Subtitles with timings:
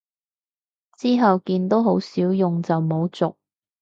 [0.97, 3.35] 之後見都好少用就冇續